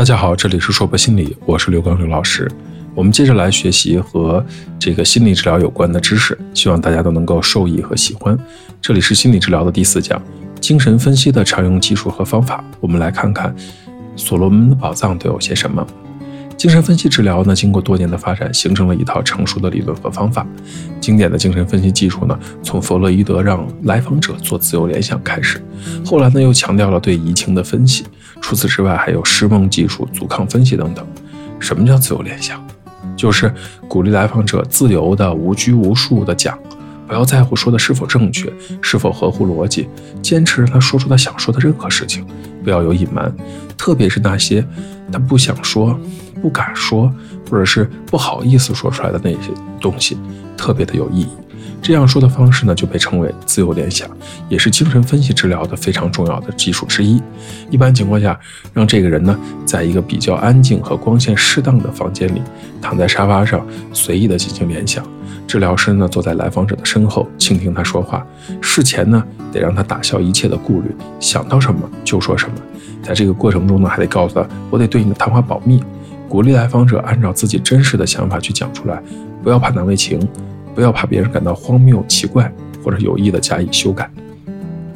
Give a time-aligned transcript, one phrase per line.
[0.00, 2.50] 大家好，这里是硕博心理，我是刘刚刘老师。
[2.94, 4.42] 我们接着来学习和
[4.78, 8.34] 这个心理治疗有关的知识，希望大家都能够受益和喜欢。
[8.80, 10.18] 这里是心理治疗的第四讲，
[10.58, 12.64] 精神分析的常用技术和方法。
[12.80, 13.54] 我们来看看
[14.16, 15.86] 所罗门的宝藏都有些什么。
[16.56, 20.46] 精神分析治疗呢，经过多年的发展，形成了一套成熟的理论和方法。
[20.98, 25.62] 经典的精神分析技术呢，从弗洛伊德让来访者做自由联想开始，
[26.06, 28.06] 后来呢又强调了对移情的分析。
[28.40, 31.06] 除此之外，还有释梦技术、阻抗分析等等。
[31.58, 32.64] 什么叫自由联想？
[33.16, 33.52] 就是
[33.88, 36.58] 鼓励来访者自由的、无拘无束的讲，
[37.06, 39.88] 不要在乎说的是否正确，是否合乎逻辑，
[40.22, 42.26] 坚持他说出他想说的任何事情，
[42.64, 43.32] 不要有隐瞒，
[43.76, 44.66] 特别是那些
[45.12, 45.98] 他不想说。
[46.40, 47.12] 不敢说，
[47.50, 50.16] 或者是不好意思说出来的那些东西，
[50.56, 51.28] 特别的有意义。
[51.82, 54.08] 这样说的方式呢，就被称为自由联想，
[54.48, 57.20] 也是精神分析治疗的非常重要的技术之一。
[57.70, 58.38] 一般情况下，
[58.74, 62.42] 让这个人呢，在一个比较安静和光线适当的房间里，
[62.82, 65.04] 躺在沙发上，随意的进行联想。
[65.46, 68.24] 治疗师呢，坐在来访者的身后，倾听他说话。
[68.60, 72.54] 事前呢，得让他打消一切的顾虑，想到什么就说什么。
[73.02, 75.82] 在这个过程中呢，还得告诉他，我得对你的谈话保密。
[76.28, 79.02] 鼓励来访者按照自己真实的想法去讲出来，
[79.42, 80.20] 不要怕难为情，
[80.80, 82.50] 不要怕别人感到荒谬、奇怪
[82.82, 84.10] 或者有意的加以修改，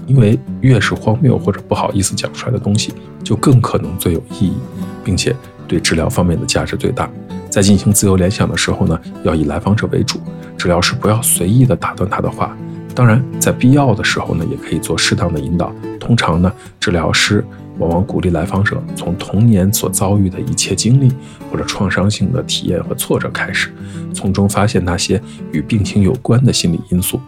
[0.07, 4.55] 因为越是荒谬或者不好意思讲出来的东西，就更可能最有意义，
[5.05, 5.37] 并且
[5.69, 7.11] 对治疗方面的价值最大。
[7.51, 10.19] 在进行自由联想的时候呢，要以来访者为主，
[10.57, 12.57] 治疗师不要随意的打断他的话。
[12.95, 15.71] 当然，在必要的时候呢，也可以做适当的引导。
[16.01, 17.45] 通常呢，治疗师。
[17.79, 21.13] 往往鼓励来访者从童年所遭遇的一切经历
[21.51, 23.71] 或者创伤性的体验和挫折开始，
[24.13, 25.21] 从中发现那些
[25.53, 27.21] 与病情有关的心理因素。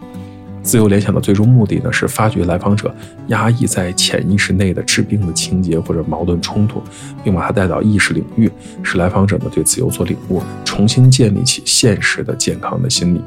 [0.63, 2.93] 自由联想的最终目的呢，是发掘来访者
[3.27, 6.81] 压抑在潜意识内的治病的情节或者矛盾冲突，
[7.23, 8.51] 并把它带到意识领域，
[8.83, 13.21] 使来访者呢对自由做领悟，重新建立起现实的健康的心理。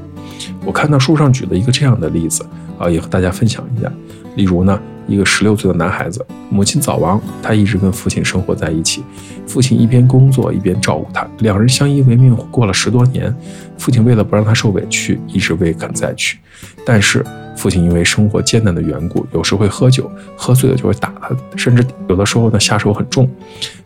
[0.66, 2.44] 我看到书上举了一个这样的例子
[2.78, 3.90] 啊，也和大家分享一下。
[4.36, 4.78] 例如呢。
[5.10, 9.02] 一个十六岁的男孩子，母亲早亡，他一直跟父亲生活在一起。
[9.44, 13.34] 父亲一边工作一边照顾他，两人相依为命过了十多年。
[13.76, 16.38] 父亲为了不让他受委屈，一直未肯再娶。
[16.86, 17.26] 但是
[17.56, 21.09] 父亲因为生活艰难的缘故，有时会喝酒，喝醉了就会打
[21.56, 23.28] 甚至有的时候呢下手很重。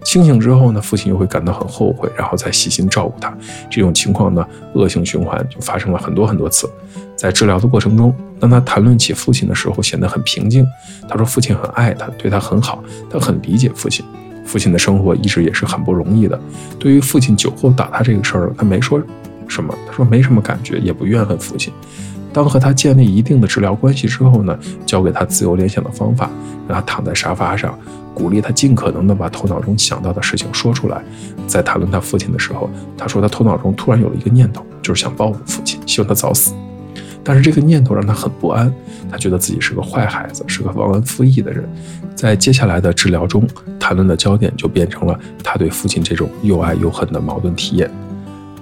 [0.05, 3.34] 清醒之后呢，父亲又会感到很后悔，然后再细心照顾他。
[3.71, 6.69] 这种情况呢，恶性循环就发生了很多很多次。
[7.16, 10.66] 在治疗的过程中，当他谈论起父亲的时候，显得很平静。
[11.09, 14.04] 他说：“父亲很爱他，对他很好，他很理解父亲。
[14.44, 16.38] 父亲的生活一直也是很不容易的。
[16.78, 19.00] 对于父亲酒后打他这个事儿，他没说
[19.49, 19.75] 什么。
[19.87, 21.72] 他说没什么感觉，也不怨恨父亲。
[22.34, 26.28] 当和他建立一定的治疗关系之后呢，教给他自由联想的方法，
[26.69, 27.78] 让他躺在沙发上，
[28.12, 31.00] 鼓励他尽可能的把头脑中想到的事情说出来。
[31.47, 32.69] 在谈论他父亲的时候，
[32.99, 36.53] 他说他头脑中突然有了一个念头，就是想报复父亲，希望他早死。”
[37.27, 38.71] 但是这个念头让他很不安，
[39.11, 41.66] 他觉得自己是个坏孩子，是个忘恩负义的人。
[42.15, 43.47] 在接下来的治疗中，
[43.81, 47.91] 谈论的焦点就变成了他对父亲这种又爱又恨的矛盾体验。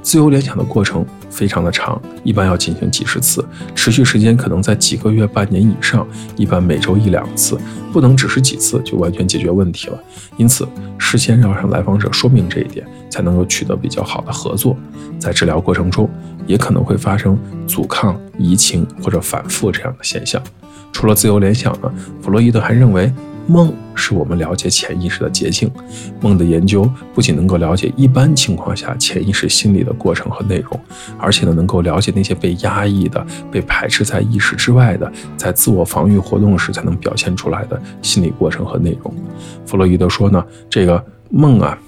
[0.01, 3.45] 自由联想的过程非常的长，一般要进行几十次，
[3.75, 6.07] 持续时间可能在几个月、半年以上，
[6.37, 7.59] 一般每周一两次，
[7.93, 9.99] 不能只是几次就完全解决问题了。
[10.37, 14.77] 因此，事先要向来访者说明这一点，才能够取得比较好的合作。
[15.19, 16.09] 在治疗过程中，
[16.47, 20.41] 也可能会发生阻抗、移情或者反复这样的现象。
[20.93, 21.91] 除了自由联想呢，
[22.21, 23.11] 弗洛伊德还认为。
[23.47, 25.71] 梦是我们了解潜意识的捷径。
[26.21, 30.81] 梦的研究不仅能够了解一般情况下潜意识心理的过程和内容，
[31.19, 39.15] 而且呢，能够了解那些被压抑的、被排斥在意识之外的，在自我防御活动时才能表现出来的心理过程和内容。
[39.67, 41.79] 弗洛伊德说呢，这个梦啊，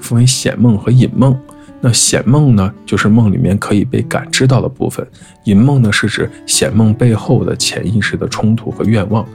[0.00, 1.38] 分为显梦和隐梦。
[1.80, 5.04] 那显梦呢，就是梦里面可以被感知到的部分；
[5.44, 9.26] 隐梦呢，是指显梦背后的潜意识的冲突和愿望。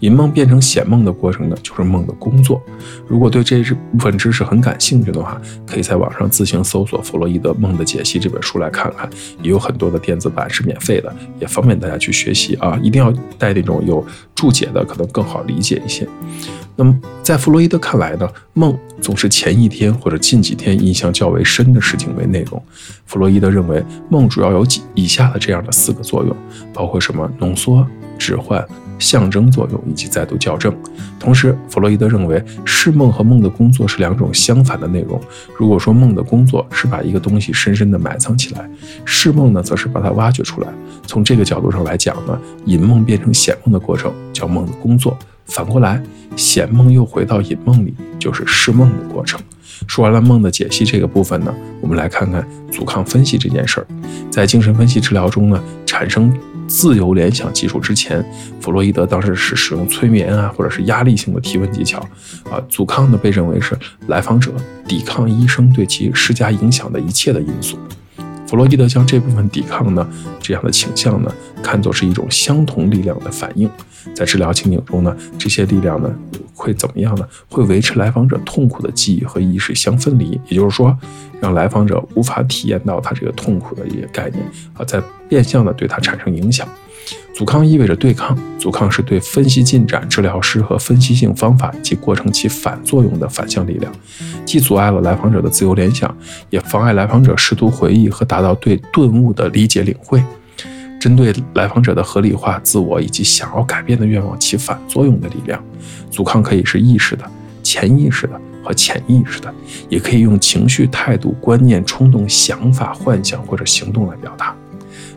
[0.00, 2.60] 隐梦变成显梦的过程呢，就是梦的工作。
[3.06, 9.08] 如果对这部分知识很感兴趣的话，可以在网上自行搜索《弗洛伊德梦的解析》这本书来看看，
[9.40, 12.78] 也有很多的电子版是免费的，也方便大家去学习啊。
[12.82, 14.04] 一定要带那种有
[14.34, 16.06] 注解的，可能更好理解一些。
[16.74, 22.62] 那么，在弗洛伊德看来呢，梦总是前一天或者近几天印象较为深的事情为内容。
[23.04, 26.34] 弗洛伊德认为，梦主要有几以下的这样的四个作用，
[26.72, 27.30] 包括什么？
[27.38, 27.86] 浓缩、
[28.18, 28.66] 置换、
[28.98, 30.74] 象征作用以及再度校正。
[31.20, 35.20] 同时，弗洛伊德认为，释梦和梦的工作是两种相反的内容。
[35.56, 38.66] 如果说梦的工作是把一个东西深深的埋藏起来，
[39.04, 40.68] 释梦呢，则是把它挖掘出来。
[41.06, 45.18] 从这个角度上来讲呢，隐梦变成显梦的过程叫梦的工作。
[45.46, 46.02] 反过来，
[46.36, 49.40] 显梦又回到隐梦里，就是释梦的过程。
[49.88, 53.86] 说完了梦的解析这个部分呢，我们来看看阻抗分析这件事儿。
[54.30, 56.32] 在精神分析治疗中呢，产生
[56.68, 58.24] 自由联想技术之前，
[58.60, 61.98] 弗洛伊德当时是使用催眠啊，或者是压力性的提问技巧
[62.48, 62.62] 啊。
[62.68, 64.52] 阻抗呢，被认为是来访者
[64.86, 67.76] 抵抗医生对其施加影响的一切的因素。
[68.52, 70.06] 弗洛伊德将这部分抵抗呢，
[70.38, 73.66] 这样的倾向呢，看作是一种相同力量的反应。
[74.14, 76.14] 在治疗情景中呢，这些力量呢，
[76.54, 77.26] 会怎么样呢？
[77.48, 80.94] 会维持来访者痛苦的记忆和意识相分离，也就是说，
[81.40, 84.44] 让来访者无法体验到他这个痛苦的一些概念
[84.74, 86.68] 啊，在变相的对他产生影响。
[87.34, 93.92] 阻抗意味着对抗，阻抗是对分析进展、治疗师和分析性方法及过程起反作用的反向力量，
[94.44, 96.14] 既阻碍了来访者的自由联想，
[96.50, 100.22] 也妨碍来访者试图回忆和达到对顿悟的理解领会。
[101.00, 105.60] 针对来访者的合理化自我以及想要改变的愿望起反作用的力量，
[106.10, 107.24] 阻抗可以是意识的、
[107.60, 109.52] 潜意识的和潜意识的，
[109.88, 114.54] 也可以用情绪、态度、观念、冲动、想法、幻想或者行动来表达。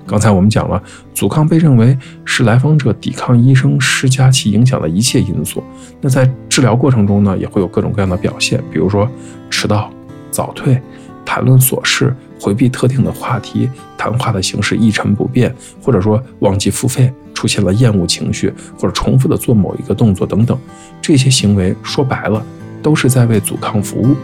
[0.07, 0.81] 刚才我们讲了，
[1.13, 5.63] 阻抗被认为是来访者抵抗医生施加其影响的一切因素。
[5.99, 9.09] 那在治疗过程中呢，也会有各种各样的表现，比如说
[9.49, 9.91] 迟到、
[10.29, 10.79] 早退、
[11.25, 13.67] 谈论琐事、回避特定的话题、
[13.97, 20.55] 谈话的形式一成不变，或者说忘记付费、出现了厌恶情绪，或者重复的做某一个动作等等。
[21.01, 22.45] 这些行为说白了，
[22.83, 24.15] 都是在为阻抗服务。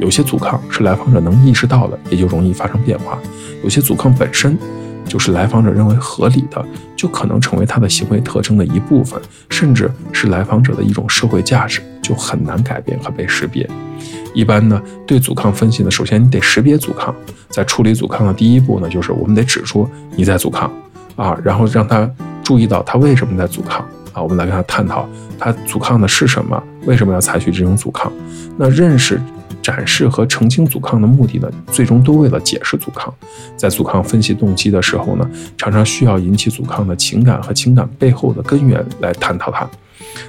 [0.00, 3.16] 有些阻抗是来访者能意识到的，也就容易发生变化；
[3.62, 4.58] 有些阻抗本身。
[5.12, 6.64] 就是来访者认为合理的，
[6.96, 9.20] 就可能成为他的行为特征的一部分，
[9.50, 13.68] 甚至是来访者的一种社会价值，就很难改变和被识别。
[14.32, 17.14] 一般呢，对阻抗分析呢，首先你得识别阻抗，
[17.50, 19.86] 在处理阻抗的第一步呢，就是我们得指出
[20.16, 20.72] 你在阻抗
[21.14, 22.10] 啊，然后让他
[22.42, 25.06] 注意到他为什么在阻抗啊，我们来跟他探讨
[25.38, 28.10] 他阻抗的是什么，为什么要采取这种阻抗，
[28.56, 29.20] 那认识。
[29.60, 33.12] 展示和澄清阻抗的目的呢，最终都为了解释阻抗。
[33.56, 39.68] 在阻抗分析动机的时候呢，常常需要引起阻抗的情感和情感背后的根源来探讨它。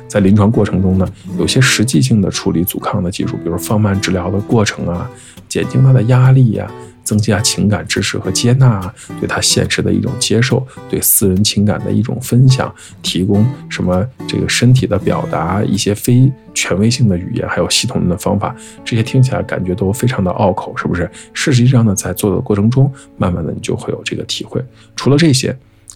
[0.08, 1.08] 在临床过程中呢，
[1.38, 5.10] 有些实际性的处理阻抗的技术，比如放慢治疗的过程啊，
[5.50, 6.70] 减轻他的压力呀。
[7.04, 8.82] 增加情感支持和接纳，
[9.20, 18.56] 对他现实的一种接受，对私人情感的一种分享，提供什么这个身体的表达，一些非权威性的语言，还有系统的方法，
[18.86, 21.12] 这些听起来感觉都非常的拗口，是不是？
[21.34, 24.64] 事实上呢，在做的过程中，慢慢的你就会有这个体会。
[24.96, 25.54] 除了这些，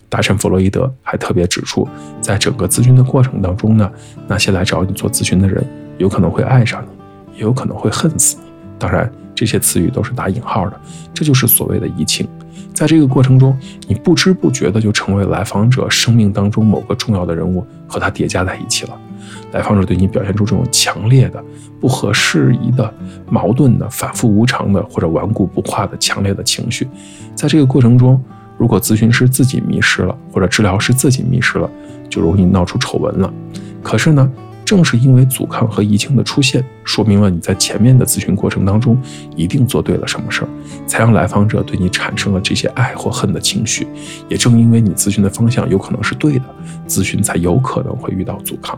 [0.10, 1.88] 大臣弗洛伊德还特别指出，
[2.22, 3.92] 在整个咨询的过程当中呢，
[4.28, 5.66] 那些来找你做咨询的人，
[5.98, 8.52] 有可能会爱上你，也有可能会恨死你。
[8.80, 9.12] 当然。
[9.38, 10.82] 这些词语都是打引号的，
[11.14, 12.28] 这就是所谓的移情。
[12.74, 13.56] 在这个过程中，
[13.88, 19.00] 你不知不觉的就成为来访者生命当中某个重要的人物，和他叠加在一起了。
[19.52, 21.40] 来访者对你表现出这种强烈的、
[21.80, 22.92] 不合时宜的、
[23.30, 26.88] 矛盾的、反复无常的或者顽固不化的强烈的情绪。
[27.36, 28.20] 在这个过程中，
[28.58, 31.70] 如果咨询师自己迷失了，或者治疗师自己迷失了，
[32.10, 33.34] 就容易闹出丑闻了。
[33.84, 34.32] 可是呢？
[34.66, 39.02] 正是因为阻抗和移情的出现，说明了你在前面的咨询过程当中
[39.34, 40.48] 一定做对了什么事儿，
[40.86, 43.88] 才让来访者对你产生了这些爱或恨的情绪。
[44.28, 46.44] 也正因为你咨询的方向有可能是对的，
[46.86, 48.78] 咨询才有可能会遇到阻抗。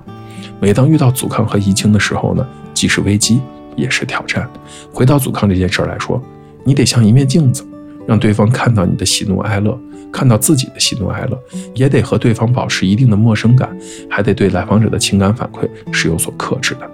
[0.59, 3.41] 每当遇到阻抗和移情的时候呢，既是危机
[3.75, 4.47] 也是挑战。
[4.93, 6.21] 回到阻抗这件事儿来说，
[6.63, 7.65] 你得像一面镜子，
[8.09, 9.79] 让对方看到你的喜怒哀乐。
[10.11, 11.39] 看到自己的喜怒哀乐，
[11.75, 13.69] 也得和对方保持一定的陌生感，
[14.09, 16.91] 还得对来访者的情感反馈是有所克制的。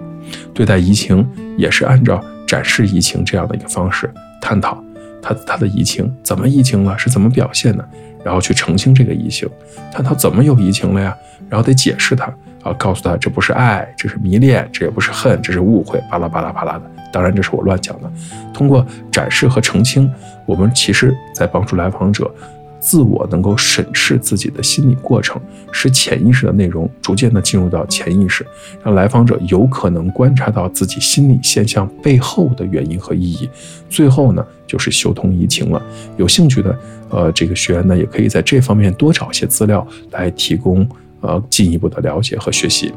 [0.52, 4.84] 对待移情也是按照展示移情这样的一个方式探讨
[5.22, 7.88] 他他的移情怎么移情了，是怎么表现的，
[8.22, 9.48] 然后去澄清这个移情，
[9.90, 11.16] 探讨怎么有移情了呀，
[11.48, 12.26] 然后得解释他
[12.62, 16.95] 啊，告诉他这不是爱，这是迷恋，这也不是恨，这是误会，巴拉巴拉巴拉的。
[17.16, 18.12] 当然这是我乱讲的。
[18.52, 20.06] 通过展示和澄清，
[20.44, 22.30] 我们其实在帮助来访者。
[22.78, 25.40] 自我能够审视自己的心理过程，
[25.72, 28.46] 使潜意识的内容逐渐的进入到潜意识，
[28.84, 33.48] 让来访者有可能观察到自己心理现象背后的原因和意义。
[33.88, 35.82] 最后呢，就是修通移情了。
[36.16, 40.86] 有兴趣的，呃，这个学员呢，也可以在这方面多找些资料来提供
[41.22, 42.92] 呃进一步的了解和学习。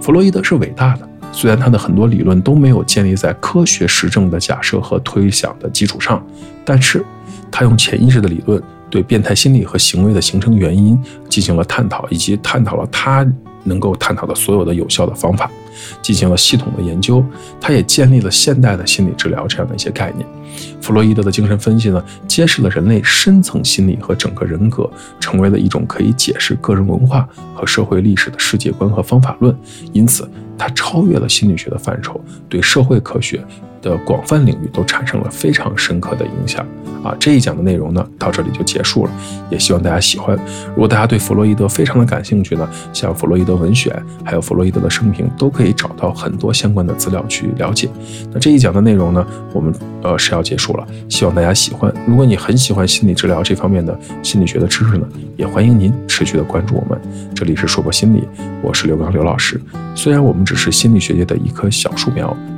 [0.00, 6.24] 弗洛伊德是伟大的，虽然他的很多理论都没有建立在科学实证的假设和推想的基础上，
[6.64, 7.04] 但是
[7.50, 8.62] 他用潜意识的理论。
[8.88, 10.96] 对变态心理和行为的形成原因
[11.28, 13.26] 进行了探讨，以及探讨了他
[13.64, 15.50] 能够探讨的所有的有效的方法。
[16.02, 17.24] 进行了系统的研究，
[17.60, 20.26] 他也建立了现代的心理治疗这样的一些概念。
[20.80, 24.88] 弗洛伊德的精神分析呢，揭示了人类深层心理和整个人格，
[25.20, 29.54] 成为了一种可以解释个人文化和社会历史的世界观和方法论。
[29.92, 32.18] 因此，他超越了心理学的范畴，
[32.48, 33.44] 对社会科学。
[33.86, 36.66] 的广泛领域都产生了非常深刻的影响
[37.04, 37.14] 啊！
[37.20, 39.10] 这一讲的内容呢，到这里就结束了，
[39.48, 40.36] 也希望大家喜欢。
[40.70, 47.88] 如果大家对弗洛伊德非常的感兴趣呢，像弗洛伊德文选，还有弗洛伊德的生平，都可以找到很多相关的资料去了解。
[48.32, 51.92] 那这一讲的内容呢，我们呃是要结束了，希望大家喜欢。
[52.08, 57.00] 如果你很喜欢心理治疗这方面的心理学的知识呢，也欢迎您持续的关注我们。
[57.34, 58.26] 这里是说博心理，
[58.62, 59.60] 我是刘刚刘老师。
[59.94, 62.36] 虽然我们只是心理学界的一棵小树苗，